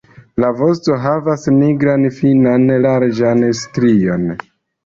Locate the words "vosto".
0.61-0.95